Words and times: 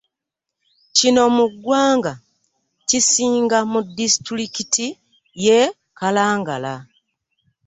Kino 0.97 1.23
mu 1.35 1.45
ggwanga 1.51 2.13
kisinga 2.87 3.59
mu 3.71 3.79
disitulikiti 3.97 4.85
y'e 5.43 5.61
Kalangala 5.97 6.73